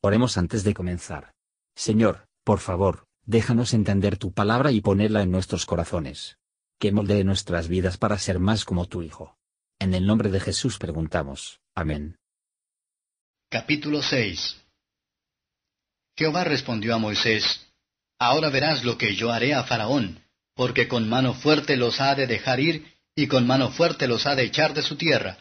Oremos 0.00 0.38
antes 0.38 0.62
de 0.62 0.74
comenzar. 0.74 1.32
Señor, 1.74 2.28
por 2.44 2.60
favor, 2.60 3.06
déjanos 3.24 3.74
entender 3.74 4.16
tu 4.16 4.32
palabra 4.32 4.70
y 4.70 4.80
ponerla 4.80 5.22
en 5.22 5.32
nuestros 5.32 5.66
corazones. 5.66 6.38
Que 6.78 6.92
moldee 6.92 7.24
nuestras 7.24 7.66
vidas 7.66 7.98
para 7.98 8.18
ser 8.18 8.38
más 8.38 8.64
como 8.64 8.86
tu 8.86 9.02
Hijo. 9.02 9.36
En 9.80 9.94
el 9.94 10.06
nombre 10.06 10.30
de 10.30 10.38
Jesús 10.38 10.78
preguntamos. 10.78 11.60
Amén. 11.74 12.16
Capítulo 13.50 14.02
6 14.02 14.64
Jehová 16.16 16.44
respondió 16.44 16.94
a 16.94 16.98
Moisés, 16.98 17.66
Ahora 18.18 18.50
verás 18.50 18.84
lo 18.84 18.98
que 18.98 19.14
yo 19.14 19.32
haré 19.32 19.54
a 19.54 19.64
Faraón, 19.64 20.24
porque 20.54 20.88
con 20.88 21.08
mano 21.08 21.34
fuerte 21.34 21.76
los 21.76 22.00
ha 22.00 22.14
de 22.14 22.26
dejar 22.26 22.60
ir, 22.60 22.92
y 23.14 23.26
con 23.28 23.46
mano 23.46 23.70
fuerte 23.70 24.06
los 24.06 24.26
ha 24.26 24.34
de 24.34 24.44
echar 24.44 24.74
de 24.74 24.82
su 24.82 24.96
tierra. 24.96 25.38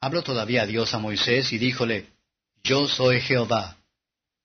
Habló 0.00 0.22
todavía 0.22 0.66
Dios 0.66 0.94
a 0.94 0.98
Moisés 0.98 1.52
y 1.52 1.58
díjole, 1.58 2.17
Yo 2.68 2.86
soy 2.86 3.22
Jehová. 3.22 3.78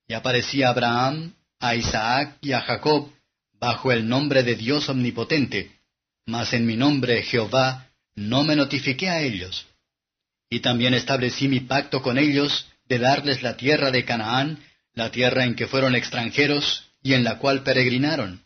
Y 0.07 0.13
aparecía 0.13 0.69
Abraham, 0.69 1.33
a 1.59 1.75
Isaac 1.75 2.37
y 2.39 2.53
a 2.53 2.61
Jacob, 2.61 3.11
bajo 3.59 3.91
el 3.91 4.07
nombre 4.07 4.43
de 4.43 4.55
Dios 4.55 4.87
omnipotente, 4.87 5.73
mas 6.25 6.53
en 6.53 6.65
mi 6.65 6.77
nombre 6.77 7.21
Jehová 7.23 7.89
no 8.15 8.45
me 8.45 8.55
notifiqué 8.55 9.09
a 9.09 9.21
ellos. 9.21 9.65
Y 10.49 10.61
también 10.61 10.93
establecí 10.93 11.49
mi 11.49 11.59
pacto 11.59 12.01
con 12.01 12.17
ellos 12.17 12.65
de 12.85 12.97
darles 12.97 13.43
la 13.43 13.57
tierra 13.57 13.91
de 13.91 14.05
Canaán, 14.05 14.63
la 14.93 15.11
tierra 15.11 15.43
en 15.43 15.55
que 15.55 15.67
fueron 15.67 15.93
extranjeros 15.93 16.85
y 17.01 17.15
en 17.15 17.25
la 17.25 17.39
cual 17.39 17.63
peregrinaron. 17.63 18.41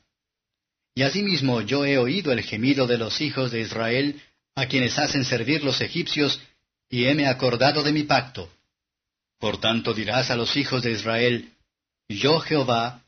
Y 0.95 1.03
asimismo 1.03 1.61
yo 1.61 1.85
he 1.85 1.99
oído 1.99 2.31
el 2.31 2.41
gemido 2.41 2.87
de 2.87 2.97
los 2.97 3.21
hijos 3.21 3.51
de 3.51 3.61
Israel, 3.61 4.23
a 4.55 4.65
quienes 4.65 4.97
hacen 4.97 5.23
servir 5.23 5.63
los 5.63 5.81
egipcios, 5.81 6.41
y 6.89 7.05
heme 7.05 7.27
acordado 7.27 7.83
de 7.83 7.91
mi 7.91 8.01
pacto. 8.01 8.49
Por 9.39 9.59
tanto 9.59 9.93
dirás 9.93 10.31
a 10.31 10.35
los 10.35 10.55
hijos 10.57 10.83
de 10.83 10.91
Israel, 10.91 11.53
Yo 12.09 12.39
Jehová, 12.39 13.03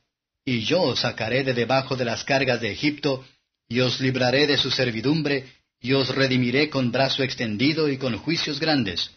y 0.46 0.62
yo 0.62 0.82
os 0.82 1.00
sacaré 1.00 1.44
de 1.44 1.54
debajo 1.54 1.96
de 1.96 2.06
las 2.06 2.24
cargas 2.24 2.62
de 2.62 2.72
Egipto, 2.72 3.26
y 3.68 3.80
os 3.82 4.00
libraré 4.00 4.48
de 4.48 4.58
su 4.58 4.72
servidumbre, 4.72 5.48
y 5.80 5.94
os 5.94 6.10
redimiré 6.10 6.70
con 6.70 6.92
brazo 6.92 7.24
extendido 7.24 7.90
y 7.90 7.98
con 7.98 8.18
juicios 8.18 8.60
grandes. 8.60 9.12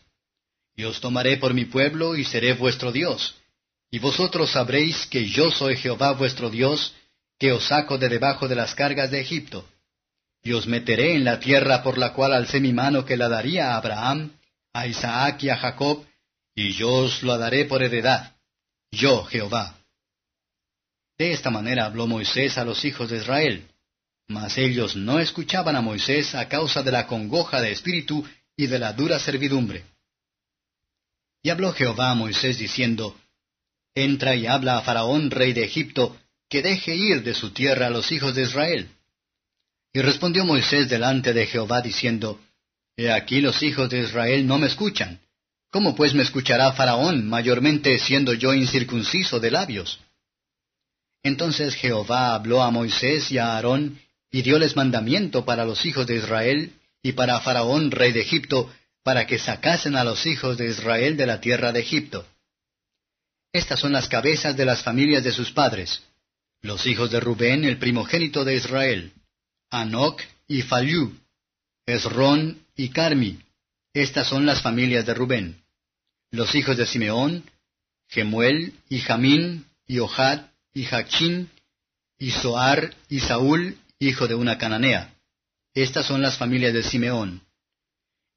Y 0.77 0.85
os 0.85 1.01
tomaré 1.01 1.37
por 1.37 1.55
mi 1.55 1.65
pueblo, 1.65 2.17
y 2.17 2.25
seré 2.25 2.55
vuestro 2.55 2.93
Dios. 2.93 3.35
Y 3.91 3.99
vosotros 3.99 4.53
sabréis 4.53 5.07
que 5.07 5.29
yo 5.29 5.51
soy 5.51 5.77
Jehová 5.77 6.13
vuestro 6.13 6.49
Dios, 6.49 6.95
que 7.39 7.53
os 7.53 7.67
saco 7.67 7.99
de 7.99 8.09
debajo 8.09 8.49
de 8.49 8.55
las 8.55 8.75
cargas 8.75 9.11
de 9.11 9.21
Egipto. 9.21 9.69
Y 10.43 10.53
os 10.53 10.67
meteré 10.67 11.15
en 11.15 11.25
la 11.25 11.41
tierra 11.41 11.83
por 11.83 11.99
la 11.99 12.13
cual 12.15 12.33
alcé 12.33 12.61
mi 12.61 12.73
mano 12.73 13.05
que 13.05 13.17
la 13.17 13.29
daría 13.29 13.73
a 13.73 13.77
Abraham, 13.77 14.33
a 14.73 14.87
Isaac 14.87 15.43
y 15.43 15.51
a 15.51 15.57
Jacob, 15.57 16.07
y 16.55 16.73
yo 16.73 16.91
os 16.91 17.23
lo 17.23 17.37
daré 17.39 17.65
por 17.65 17.83
heredad. 17.83 18.37
Yo, 18.91 19.25
Jehová. 19.25 19.79
De 21.19 21.33
esta 21.33 21.51
manera 21.51 21.87
habló 21.87 22.07
Moisés 22.07 22.59
a 22.59 22.65
los 22.65 22.85
hijos 22.85 23.11
de 23.11 23.19
Israel. 23.19 23.69
Mas 24.29 24.57
ellos 24.59 24.97
no 24.97 25.19
escuchaban 25.19 25.77
a 25.77 25.81
Moisés 25.81 26.35
a 26.35 26.49
causa 26.49 26.83
de 26.83 26.93
la 26.93 27.07
congoja 27.07 27.61
de 27.61 27.73
espíritu 27.73 28.27
y 28.57 28.67
de 28.67 28.79
la 28.79 28.93
dura 28.93 29.19
servidumbre. 29.19 29.85
Y 31.43 31.51
habló 31.51 31.73
Jehová 31.73 32.11
a 32.11 32.15
Moisés 32.15 32.59
diciendo, 32.59 33.17
Entra 33.95 34.35
y 34.35 34.47
habla 34.47 34.79
a 34.79 34.83
Faraón, 34.83 35.31
rey 35.31 35.53
de 35.53 35.65
Egipto, 35.65 36.17
que 36.49 36.63
deje 36.63 36.95
ir 36.95 37.23
de 37.23 37.35
su 37.35 37.51
tierra 37.51 37.89
a 37.89 37.91
los 37.91 38.13
hijos 38.13 38.35
de 38.35 38.43
Israel. 38.43 38.89
Y 39.93 40.01
respondió 40.01 40.45
Moisés 40.45 40.89
delante 40.89 41.33
de 41.33 41.47
Jehová 41.47 41.83
diciendo, 41.83 42.41
He 42.97 43.11
aquí 43.11 43.41
los 43.41 43.63
hijos 43.63 43.91
de 43.91 44.01
Israel 44.01 44.47
no 44.47 44.59
me 44.59 44.69
escuchan. 44.69 45.21
¿Cómo 45.73 45.95
pues 45.95 46.13
me 46.13 46.23
escuchará 46.23 46.71
Faraón, 46.75 47.27
mayormente 47.27 47.99
siendo 47.99 48.35
yo 48.35 48.53
incircunciso 48.53 49.41
de 49.41 49.51
labios? 49.51 50.01
Entonces 51.23 51.75
Jehová 51.75 52.35
habló 52.35 52.63
a 52.63 52.71
Moisés 52.71 53.33
y 53.33 53.39
a 53.39 53.55
Aarón, 53.55 53.99
y 54.31 54.43
dióles 54.43 54.77
mandamiento 54.77 55.47
para 55.47 55.65
los 55.65 55.87
hijos 55.87 56.07
de 56.07 56.17
Israel, 56.17 56.75
y 57.03 57.13
para 57.13 57.41
Faraón, 57.41 57.91
rey 57.91 58.13
de 58.13 58.21
Egipto, 58.21 58.71
para 59.03 59.27
que 59.27 59.39
sacasen 59.39 59.97
a 59.97 60.05
los 60.05 60.27
hijos 60.27 60.59
de 60.59 60.69
Israel 60.69 61.17
de 61.17 61.25
la 61.25 61.41
tierra 61.41 61.73
de 61.73 61.81
Egipto. 61.81 62.27
Estas 63.51 63.81
son 63.81 63.93
las 63.93 64.09
cabezas 64.09 64.55
de 64.55 64.67
las 64.67 64.83
familias 64.83 65.25
de 65.25 65.33
sus 65.33 65.53
padres. 65.53 66.03
Los 66.61 66.85
hijos 66.87 67.11
de 67.11 67.19
Rubén, 67.19 67.65
el 67.65 67.79
primogénito 67.79 68.45
de 68.45 68.57
Israel. 68.57 69.15
Anoc 69.71 70.21
y 70.47 70.61
Falú. 70.61 71.17
Esrón 71.87 72.67
y 72.77 72.91
Carmi. 72.91 73.41
Estas 73.95 74.29
son 74.29 74.45
las 74.45 74.61
familias 74.61 75.07
de 75.07 75.15
Rubén. 75.15 75.62
Los 76.33 76.55
hijos 76.55 76.77
de 76.77 76.87
Simeón. 76.87 77.45
Gemuel 78.09 78.75
y 78.89 78.99
Jamín 78.99 79.65
y 79.87 79.99
Ohad 79.99 80.47
y 80.75 80.85
Jachín 80.85 81.49
y 82.19 82.31
Soar 82.31 82.95
y 83.09 83.21
Saúl, 83.21 83.79
hijo 83.99 84.29
de 84.29 84.35
una 84.35 84.59
cananea. 84.59 85.15
Estas 85.75 86.07
son 86.07 86.21
las 86.21 86.37
familias 86.37 86.75
de 86.75 86.83
Simeón. 86.83 87.43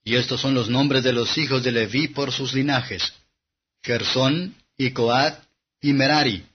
Y 0.04 0.16
estos 0.16 0.40
son 0.40 0.54
los 0.54 0.70
nombres 0.70 1.04
de 1.04 1.12
los 1.12 1.38
hijos 1.38 1.64
de 1.64 1.72
Leví 1.72 2.08
por 2.08 2.32
sus 2.32 2.54
linajes. 2.54 3.14
Gersón 3.84 4.56
y 4.78 4.92
Coat 4.92 5.44
y 5.82 5.94
Merari. 5.94 6.46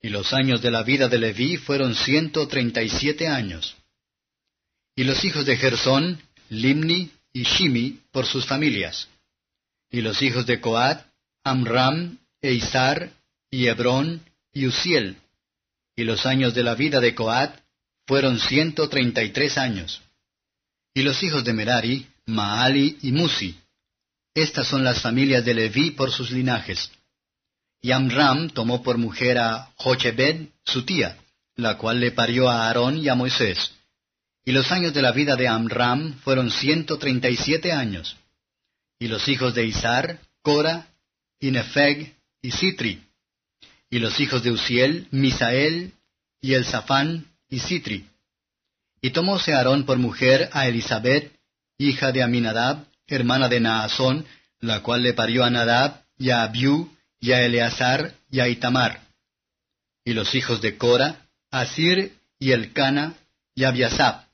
Y 0.00 0.08
los 0.08 0.32
años 0.32 0.62
de 0.62 0.70
la 0.70 0.82
vida 0.82 1.08
de 1.08 1.18
Leví 1.18 1.56
fueron 1.56 1.94
ciento 1.94 2.48
treinta 2.48 2.82
y 2.82 2.88
siete 2.88 3.28
años. 3.28 3.76
Y 4.96 5.04
los 5.04 5.24
hijos 5.24 5.44
de 5.44 5.56
Gersón, 5.56 6.20
Limni 6.50 7.10
y 7.32 7.42
Shimi 7.42 8.00
por 8.10 8.26
sus 8.26 8.46
familias. 8.46 9.08
Y 9.90 10.00
los 10.02 10.22
hijos 10.22 10.46
de 10.46 10.60
Coat, 10.60 11.02
Amram, 11.44 12.18
Eizar, 12.42 13.10
y 13.50 13.66
Hebrón, 13.66 14.22
y 14.52 14.66
Uziel. 14.66 15.16
Y 15.96 16.04
los 16.04 16.26
años 16.26 16.54
de 16.54 16.62
la 16.62 16.74
vida 16.74 17.00
de 17.00 17.14
Coat 17.14 17.58
fueron 18.06 18.38
ciento 18.38 18.88
treinta 18.88 19.22
y 19.22 19.30
tres 19.30 19.58
años. 19.58 20.02
Y 20.94 21.02
los 21.02 21.22
hijos 21.22 21.44
de 21.44 21.52
Merari, 21.52 22.06
Maali 22.26 22.98
y 23.02 23.12
Musi. 23.12 23.58
Estas 24.34 24.66
son 24.66 24.84
las 24.84 25.00
familias 25.00 25.44
de 25.44 25.54
Leví 25.54 25.92
por 25.92 26.10
sus 26.10 26.30
linajes. 26.30 26.90
Y 27.80 27.92
Amram 27.92 28.50
tomó 28.50 28.82
por 28.82 28.98
mujer 28.98 29.38
a 29.38 29.72
Jochebed, 29.76 30.48
su 30.64 30.84
tía, 30.84 31.16
la 31.56 31.76
cual 31.76 32.00
le 32.00 32.12
parió 32.12 32.48
a 32.48 32.66
Aarón 32.66 32.98
y 32.98 33.08
a 33.08 33.14
Moisés. 33.14 33.72
Y 34.44 34.52
los 34.52 34.70
años 34.72 34.94
de 34.94 35.02
la 35.02 35.12
vida 35.12 35.36
de 35.36 35.48
Amram 35.48 36.14
fueron 36.20 36.50
ciento 36.50 36.98
treinta 36.98 37.28
y 37.28 37.36
siete 37.36 37.72
años. 37.72 38.16
Y 38.98 39.08
los 39.08 39.28
hijos 39.28 39.54
de 39.54 39.64
Isar, 39.64 40.18
Cora, 40.42 40.88
y 41.40 41.50
Nefeg, 41.50 42.14
y 42.42 42.50
Sitri. 42.50 43.02
Y 43.90 43.98
los 43.98 44.20
hijos 44.20 44.42
de 44.42 44.50
Uziel, 44.50 45.08
Misael, 45.10 45.92
y 46.40 46.54
Elzafán, 46.54 47.26
y 47.48 47.60
Sitri. 47.60 48.06
Y 49.00 49.10
tomóse 49.10 49.54
Aarón 49.54 49.86
por 49.86 49.98
mujer 49.98 50.50
a 50.52 50.66
Elizabeth, 50.66 51.32
hija 51.78 52.12
de 52.12 52.22
Aminadab, 52.22 52.84
hermana 53.06 53.48
de 53.48 53.60
Naasón, 53.60 54.26
la 54.60 54.82
cual 54.82 55.02
le 55.02 55.14
parió 55.14 55.44
a 55.44 55.50
Nadab, 55.50 56.04
y 56.18 56.30
a 56.30 56.42
Abiú, 56.42 56.90
y 57.20 57.32
a 57.32 57.44
Eleazar 57.44 58.14
y 58.30 58.40
a 58.40 58.48
Itamar. 58.48 59.00
Y 60.04 60.12
los 60.12 60.34
hijos 60.34 60.60
de 60.60 60.76
Cora, 60.76 61.26
Asir 61.50 62.16
y 62.38 62.52
Elcana 62.52 63.14
y 63.54 63.64
Abiasab. 63.64 64.26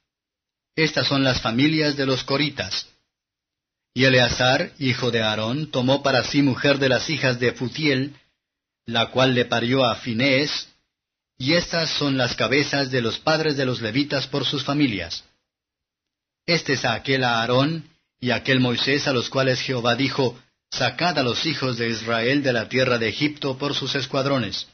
Estas 0.77 1.07
son 1.07 1.23
las 1.23 1.41
familias 1.41 1.97
de 1.97 2.07
los 2.07 2.25
coritas. 2.25 2.89
Y 3.95 4.05
Eleazar, 4.05 4.73
hijo 4.81 5.13
de 5.13 5.23
Aarón, 5.23 5.71
tomó 5.71 6.03
para 6.03 6.25
sí 6.25 6.43
mujer 6.43 6.79
de 6.79 6.89
las 6.89 7.09
hijas 7.09 7.39
de 7.39 7.53
Futiel, 7.53 8.17
la 8.87 9.07
cual 9.13 9.35
le 9.35 9.45
parió 9.45 9.85
a 9.85 9.95
Finés, 9.95 10.69
y 11.39 11.55
estas 11.55 11.91
son 11.91 12.17
las 12.17 12.35
cabezas 12.35 12.91
de 12.91 13.01
los 13.01 13.19
padres 13.19 13.57
de 13.57 13.65
los 13.65 13.81
levitas 13.81 14.27
por 14.27 14.45
sus 14.45 14.65
familias. 14.65 15.25
Este 16.45 16.75
es 16.75 16.85
aquel 16.85 17.23
Aarón 17.23 17.89
y 18.21 18.33
aquel 18.33 18.61
Moisés 18.61 19.07
a 19.07 19.13
los 19.13 19.31
cuales 19.31 19.61
Jehová 19.61 19.95
dijo, 19.95 20.39
Sacad 20.71 21.19
a 21.19 21.23
los 21.23 21.47
hijos 21.47 21.79
de 21.79 21.89
Israel 21.89 22.43
de 22.43 22.53
la 22.53 22.69
tierra 22.69 22.99
de 22.99 23.09
Egipto 23.09 23.57
por 23.59 23.75
sus 23.75 23.95
escuadrones. 23.95 24.67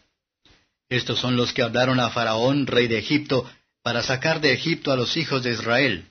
Estos 0.89 1.19
son 1.19 1.37
los 1.37 1.53
que 1.53 1.63
hablaron 1.63 2.01
a 2.01 2.11
Faraón, 2.11 2.67
rey 2.67 2.89
de 2.89 2.99
Egipto, 2.99 3.49
para 3.83 4.03
sacar 4.03 4.41
de 4.41 4.53
Egipto 4.53 4.93
a 4.93 4.97
los 4.97 5.17
hijos 5.17 5.43
de 5.43 5.51
Israel. 5.53 6.07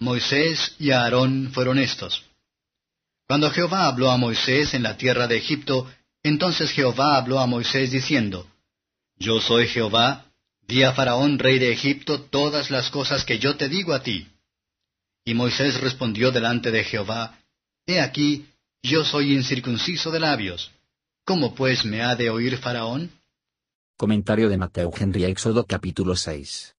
Moisés 0.00 0.74
y 0.78 0.92
Aarón 0.92 1.50
fueron 1.52 1.78
estos. 1.78 2.27
Cuando 3.28 3.50
Jehová 3.50 3.86
habló 3.86 4.10
a 4.10 4.16
Moisés 4.16 4.72
en 4.72 4.82
la 4.82 4.96
tierra 4.96 5.26
de 5.26 5.36
Egipto, 5.36 5.86
entonces 6.22 6.70
Jehová 6.70 7.18
habló 7.18 7.38
a 7.40 7.46
Moisés 7.46 7.90
diciendo, 7.90 8.46
Yo 9.18 9.38
soy 9.42 9.68
Jehová, 9.68 10.32
di 10.66 10.82
a 10.82 10.94
Faraón, 10.94 11.38
rey 11.38 11.58
de 11.58 11.70
Egipto, 11.70 12.22
todas 12.22 12.70
las 12.70 12.90
cosas 12.90 13.26
que 13.26 13.38
yo 13.38 13.58
te 13.58 13.68
digo 13.68 13.92
a 13.92 14.02
ti. 14.02 14.26
Y 15.26 15.34
Moisés 15.34 15.78
respondió 15.78 16.32
delante 16.32 16.70
de 16.70 16.84
Jehová, 16.84 17.38
He 17.86 18.00
aquí, 18.00 18.46
yo 18.82 19.04
soy 19.04 19.34
incircunciso 19.34 20.10
de 20.10 20.20
labios. 20.20 20.70
¿Cómo 21.26 21.54
pues 21.54 21.84
me 21.84 22.00
ha 22.00 22.16
de 22.16 22.30
oír 22.30 22.56
Faraón? 22.56 23.10
Comentario 23.98 24.48
de 24.48 24.56
Mateo 24.56 24.90
Henry 24.98 25.24
Éxodo 25.24 25.66
capítulo 25.66 26.16
6. 26.16 26.76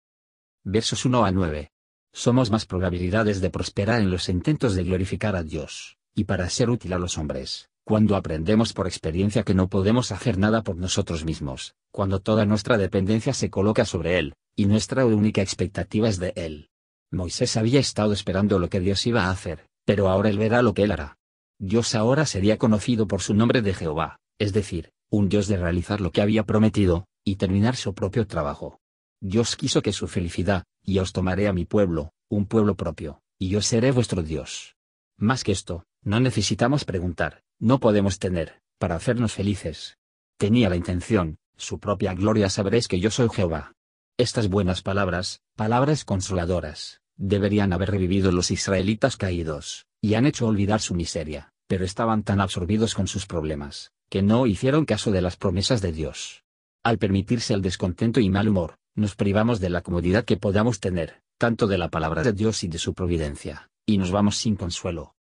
Versos 0.63 1.05
1 1.05 1.25
a 1.25 1.31
9. 1.31 1.71
Somos 2.11 2.49
más 2.49 2.65
probabilidades 2.65 3.39
de 3.39 3.51
prosperar 3.51 4.01
en 4.01 4.09
los 4.09 4.29
intentos 4.29 4.73
de 4.73 4.83
glorificar 4.83 5.35
a 5.35 5.43
Dios, 5.43 5.98
y 6.19 6.25
para 6.25 6.49
ser 6.49 6.69
útil 6.69 6.91
a 6.91 6.99
los 6.99 7.17
hombres, 7.17 7.69
Cuando 7.85 8.17
aprendemos 8.17 8.73
por 8.73 8.87
experiencia 8.87 9.43
que 9.43 9.53
no 9.53 9.69
podemos 9.69 10.11
hacer 10.11 10.37
nada 10.37 10.63
por 10.63 10.75
nosotros 10.75 11.23
mismos, 11.23 11.75
cuando 11.91 12.19
toda 12.19 12.45
nuestra 12.45 12.77
dependencia 12.77 13.33
se 13.33 13.49
coloca 13.49 13.85
sobre 13.85 14.19
Él, 14.19 14.35
y 14.55 14.65
nuestra 14.65 15.05
única 15.05 15.41
expectativa 15.41 16.09
es 16.09 16.19
de 16.19 16.33
Él. 16.35 16.67
Moisés 17.09 17.55
había 17.55 17.79
estado 17.79 18.11
esperando 18.11 18.59
lo 18.59 18.69
que 18.69 18.81
Dios 18.81 19.07
iba 19.07 19.23
a 19.23 19.31
hacer, 19.31 19.65
pero 19.85 20.09
ahora 20.09 20.29
Él 20.29 20.37
verá 20.37 20.61
lo 20.61 20.73
que 20.73 20.83
Él 20.83 20.91
hará. 20.91 21.17
Dios 21.57 21.95
ahora 21.95 22.25
sería 22.25 22.57
conocido 22.57 23.07
por 23.07 23.21
su 23.21 23.33
nombre 23.33 23.61
de 23.61 23.73
Jehová, 23.73 24.19
es 24.39 24.51
decir, 24.51 24.91
un 25.09 25.29
Dios 25.29 25.47
de 25.47 25.55
realizar 25.55 26.01
lo 26.01 26.11
que 26.11 26.21
había 26.21 26.43
prometido, 26.43 27.07
y 27.23 27.37
terminar 27.37 27.77
su 27.77 27.93
propio 27.93 28.27
trabajo. 28.27 28.81
Dios 29.21 29.55
quiso 29.55 29.81
que 29.81 29.93
su 29.93 30.09
felicidad, 30.09 30.65
y 30.83 30.99
os 30.99 31.13
tomaré 31.13 31.47
a 31.47 31.53
mi 31.53 31.63
pueblo, 31.63 32.11
un 32.29 32.45
pueblo 32.45 32.75
propio, 32.75 33.21
y 33.39 33.47
yo 33.47 33.61
seré 33.61 33.91
vuestro 33.91 34.21
Dios. 34.21 34.75
Más 35.17 35.43
que 35.43 35.51
esto, 35.51 35.85
no 36.03 36.19
necesitamos 36.19 36.85
preguntar, 36.85 37.43
no 37.59 37.79
podemos 37.79 38.19
tener, 38.19 38.61
para 38.77 38.95
hacernos 38.95 39.33
felices. 39.33 39.97
Tenía 40.37 40.69
la 40.69 40.75
intención, 40.75 41.37
su 41.57 41.79
propia 41.79 42.13
gloria 42.13 42.49
sabréis 42.49 42.87
que 42.87 42.99
yo 42.99 43.11
soy 43.11 43.29
Jehová. 43.29 43.73
Estas 44.17 44.49
buenas 44.49 44.81
palabras, 44.81 45.41
palabras 45.55 46.05
consoladoras, 46.05 47.01
deberían 47.17 47.73
haber 47.73 47.91
revivido 47.91 48.31
los 48.31 48.51
israelitas 48.51 49.17
caídos, 49.17 49.85
y 50.01 50.13
han 50.13 50.25
hecho 50.25 50.47
olvidar 50.47 50.79
su 50.79 50.95
miseria, 50.95 51.51
pero 51.67 51.83
estaban 51.83 52.23
tan 52.23 52.39
absorbidos 52.39 52.95
con 52.95 53.07
sus 53.07 53.25
problemas, 53.25 53.91
que 54.09 54.21
no 54.21 54.47
hicieron 54.47 54.85
caso 54.85 55.11
de 55.11 55.21
las 55.21 55.35
promesas 55.35 55.81
de 55.81 55.91
Dios. 55.91 56.43
Al 56.83 56.97
permitirse 56.97 57.53
el 57.53 57.61
descontento 57.61 58.21
y 58.21 58.29
mal 58.29 58.47
humor, 58.47 58.75
nos 58.95 59.15
privamos 59.15 59.59
de 59.59 59.69
la 59.69 59.81
comodidad 59.81 60.23
que 60.23 60.37
podamos 60.37 60.79
tener, 60.79 61.21
tanto 61.37 61.67
de 61.67 61.77
la 61.77 61.89
palabra 61.89 62.23
de 62.23 62.33
Dios 62.33 62.63
y 62.63 62.69
de 62.69 62.79
su 62.79 62.93
providencia, 62.93 63.69
y 63.85 63.97
nos 63.97 64.11
vamos 64.11 64.37
sin 64.37 64.55
consuelo. 64.55 65.15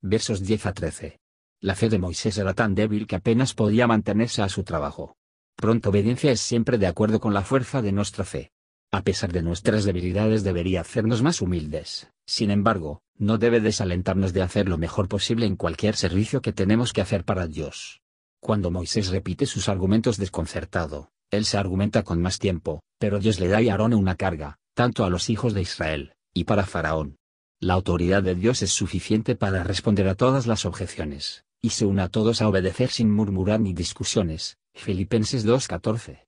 Versos 0.00 0.44
10 0.44 0.66
a 0.66 0.72
13. 0.74 1.18
La 1.60 1.74
fe 1.74 1.88
de 1.88 1.98
Moisés 1.98 2.38
era 2.38 2.54
tan 2.54 2.76
débil 2.76 3.08
que 3.08 3.16
apenas 3.16 3.52
podía 3.52 3.88
mantenerse 3.88 4.42
a 4.42 4.48
su 4.48 4.62
trabajo. 4.62 5.16
Pronta 5.56 5.88
obediencia 5.88 6.30
es 6.30 6.40
siempre 6.40 6.78
de 6.78 6.86
acuerdo 6.86 7.18
con 7.18 7.34
la 7.34 7.42
fuerza 7.42 7.82
de 7.82 7.90
nuestra 7.90 8.24
fe. 8.24 8.52
A 8.92 9.02
pesar 9.02 9.32
de 9.32 9.42
nuestras 9.42 9.84
debilidades 9.84 10.44
debería 10.44 10.82
hacernos 10.82 11.20
más 11.20 11.42
humildes, 11.42 12.12
sin 12.26 12.52
embargo, 12.52 13.02
no 13.16 13.38
debe 13.38 13.60
desalentarnos 13.60 14.32
de 14.32 14.42
hacer 14.42 14.68
lo 14.68 14.78
mejor 14.78 15.08
posible 15.08 15.46
en 15.46 15.56
cualquier 15.56 15.96
servicio 15.96 16.42
que 16.42 16.52
tenemos 16.52 16.92
que 16.92 17.00
hacer 17.00 17.24
para 17.24 17.48
Dios. 17.48 18.00
Cuando 18.40 18.70
Moisés 18.70 19.08
repite 19.08 19.46
sus 19.46 19.68
argumentos 19.68 20.16
desconcertado, 20.16 21.10
él 21.32 21.44
se 21.44 21.58
argumenta 21.58 22.04
con 22.04 22.22
más 22.22 22.38
tiempo, 22.38 22.84
pero 23.00 23.18
Dios 23.18 23.40
le 23.40 23.48
da 23.48 23.58
a 23.58 23.60
Aarón 23.60 23.94
una 23.94 24.14
carga, 24.14 24.58
tanto 24.74 25.04
a 25.04 25.10
los 25.10 25.28
hijos 25.28 25.54
de 25.54 25.62
Israel, 25.62 26.14
y 26.32 26.44
para 26.44 26.64
Faraón. 26.64 27.17
La 27.60 27.74
autoridad 27.74 28.22
de 28.22 28.36
Dios 28.36 28.62
es 28.62 28.70
suficiente 28.70 29.34
para 29.34 29.64
responder 29.64 30.06
a 30.06 30.14
todas 30.14 30.46
las 30.46 30.64
objeciones 30.64 31.44
y 31.60 31.70
se 31.70 31.86
una 31.86 32.04
a 32.04 32.08
todos 32.08 32.40
a 32.40 32.48
obedecer 32.48 32.90
sin 32.90 33.10
murmurar 33.10 33.58
ni 33.58 33.72
discusiones. 33.72 34.58
Filipenses 34.74 35.44
2.14. 35.44 36.24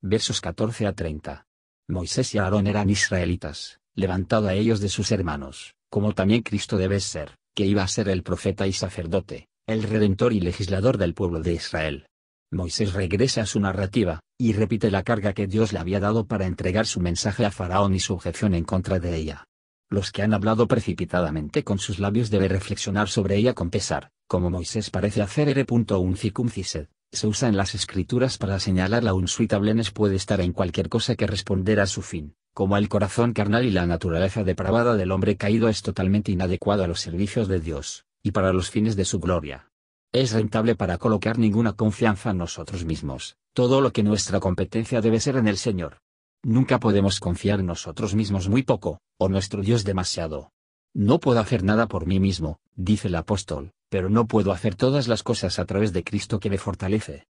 Versos 0.00 0.40
14 0.40 0.86
a 0.86 0.94
30. 0.94 1.46
Moisés 1.88 2.34
y 2.34 2.38
Aarón 2.38 2.66
eran 2.66 2.88
israelitas, 2.88 3.80
levantado 3.94 4.48
a 4.48 4.54
ellos 4.54 4.80
de 4.80 4.88
sus 4.88 5.12
hermanos, 5.12 5.74
como 5.90 6.14
también 6.14 6.40
Cristo 6.40 6.78
debe 6.78 7.00
ser, 7.00 7.36
que 7.54 7.66
iba 7.66 7.82
a 7.82 7.88
ser 7.88 8.08
el 8.08 8.22
profeta 8.22 8.66
y 8.66 8.72
sacerdote, 8.72 9.48
el 9.66 9.82
redentor 9.82 10.32
y 10.32 10.40
legislador 10.40 10.96
del 10.96 11.12
pueblo 11.12 11.40
de 11.40 11.52
Israel. 11.52 12.06
Moisés 12.50 12.94
regresa 12.94 13.42
a 13.42 13.46
su 13.46 13.60
narrativa, 13.60 14.20
y 14.38 14.54
repite 14.54 14.90
la 14.90 15.02
carga 15.02 15.34
que 15.34 15.46
Dios 15.46 15.74
le 15.74 15.80
había 15.80 16.00
dado 16.00 16.26
para 16.26 16.46
entregar 16.46 16.86
su 16.86 17.00
mensaje 17.00 17.44
a 17.44 17.50
Faraón 17.50 17.94
y 17.94 18.00
su 18.00 18.14
objeción 18.14 18.54
en 18.54 18.64
contra 18.64 18.98
de 18.98 19.14
ella. 19.14 19.44
Los 19.90 20.12
que 20.12 20.22
han 20.22 20.34
hablado 20.34 20.66
precipitadamente 20.66 21.62
con 21.62 21.78
sus 21.78 21.98
labios 21.98 22.30
debe 22.30 22.48
reflexionar 22.48 23.08
sobre 23.08 23.36
ella 23.36 23.54
con 23.54 23.70
pesar, 23.70 24.10
como 24.26 24.50
Moisés 24.50 24.90
parece 24.90 25.22
hacer 25.22 25.48
R.uncicumcised, 25.48 26.88
se 27.12 27.26
usa 27.28 27.48
en 27.48 27.56
las 27.56 27.74
escrituras 27.74 28.38
para 28.38 28.58
señalar 28.58 29.04
la 29.04 29.14
unsuitablenes 29.14 29.92
puede 29.92 30.16
estar 30.16 30.40
en 30.40 30.52
cualquier 30.52 30.88
cosa 30.88 31.14
que 31.14 31.26
responder 31.26 31.78
a 31.78 31.86
su 31.86 32.02
fin, 32.02 32.34
como 32.52 32.76
el 32.76 32.88
corazón 32.88 33.32
carnal 33.32 33.64
y 33.64 33.70
la 33.70 33.86
naturaleza 33.86 34.42
depravada 34.42 34.96
del 34.96 35.12
hombre 35.12 35.36
caído 35.36 35.68
es 35.68 35.82
totalmente 35.82 36.32
inadecuado 36.32 36.82
a 36.82 36.88
los 36.88 37.00
servicios 37.00 37.46
de 37.46 37.60
Dios, 37.60 38.04
y 38.22 38.32
para 38.32 38.52
los 38.52 38.70
fines 38.70 38.96
de 38.96 39.04
su 39.04 39.20
gloria. 39.20 39.70
Es 40.12 40.32
rentable 40.32 40.74
para 40.74 40.98
colocar 40.98 41.38
ninguna 41.38 41.74
confianza 41.74 42.30
en 42.30 42.38
nosotros 42.38 42.84
mismos, 42.84 43.36
todo 43.52 43.80
lo 43.80 43.92
que 43.92 44.02
nuestra 44.02 44.40
competencia 44.40 45.00
debe 45.00 45.20
ser 45.20 45.36
en 45.36 45.48
el 45.48 45.56
Señor. 45.56 46.03
Nunca 46.44 46.78
podemos 46.78 47.20
confiar 47.20 47.60
en 47.60 47.66
nosotros 47.66 48.14
mismos 48.14 48.50
muy 48.50 48.62
poco, 48.62 49.00
o 49.18 49.30
nuestro 49.30 49.62
Dios 49.62 49.82
demasiado. 49.82 50.52
No 50.92 51.18
puedo 51.18 51.40
hacer 51.40 51.64
nada 51.64 51.88
por 51.88 52.06
mí 52.06 52.20
mismo, 52.20 52.58
dice 52.76 53.08
el 53.08 53.14
apóstol, 53.14 53.72
pero 53.88 54.10
no 54.10 54.26
puedo 54.26 54.52
hacer 54.52 54.74
todas 54.74 55.08
las 55.08 55.22
cosas 55.22 55.58
a 55.58 55.64
través 55.64 55.94
de 55.94 56.04
Cristo 56.04 56.38
que 56.40 56.50
me 56.50 56.58
fortalece. 56.58 57.26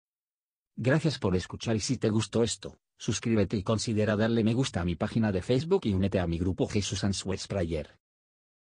Gracias 0.76 1.18
por 1.18 1.36
escuchar 1.36 1.76
y 1.76 1.80
si 1.80 1.98
te 1.98 2.08
gustó 2.08 2.42
esto, 2.42 2.78
suscríbete 2.96 3.58
y 3.58 3.62
considera 3.62 4.16
darle 4.16 4.44
me 4.44 4.54
gusta 4.54 4.80
a 4.80 4.84
mi 4.86 4.96
página 4.96 5.30
de 5.30 5.42
Facebook 5.42 5.82
y 5.84 5.92
únete 5.92 6.18
a 6.18 6.26
mi 6.26 6.38
grupo 6.38 6.66
Jesús 6.66 7.04
Answers 7.04 7.46
Prayer. 7.46 8.01